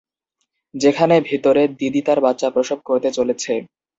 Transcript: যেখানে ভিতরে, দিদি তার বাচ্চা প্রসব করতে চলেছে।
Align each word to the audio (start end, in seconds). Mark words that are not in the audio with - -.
যেখানে 0.73 1.15
ভিতরে, 1.21 1.63
দিদি 1.79 2.01
তার 2.01 2.19
বাচ্চা 2.21 2.47
প্রসব 2.49 2.79
করতে 2.85 3.09
চলেছে। 3.11 3.53